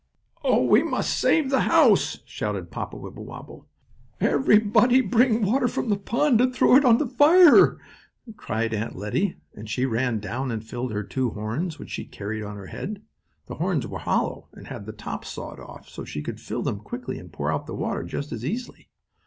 [0.43, 3.67] "Oh, we must save the house!" shouted Papa Wibblewobble.
[4.19, 7.77] "Everybody bring water from the pond and throw it on the fire!"
[8.35, 12.41] cried Aunt Lettie, and she ran down and filled her two horns, which she carried
[12.41, 13.03] on her head.
[13.45, 16.79] The horns were hollow and had the tops sawed off, so she could fill them
[16.79, 18.89] quickly and pour out the water just as easily.